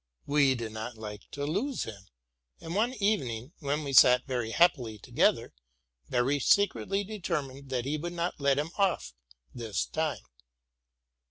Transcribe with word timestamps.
We 0.25 0.55
did 0.55 0.71
not 0.71 0.97
like 0.97 1.29
to 1.29 1.45
lose 1.45 1.83
him; 1.83 2.07
and 2.59 2.73
one 2.73 2.95
evening, 2.95 3.53
when 3.59 3.83
we 3.83 3.93
sat 3.93 4.25
very 4.25 4.49
happily 4.49 4.97
together, 4.97 5.53
Behrisch 6.09 6.47
secretly 6.47 7.03
determined 7.03 7.69
that 7.69 7.85
he 7.85 7.99
would 7.99 8.13
not 8.13 8.39
lét 8.39 8.57
him 8.57 8.71
off 8.79 9.13
this 9.53 9.85
time. 9.85 10.23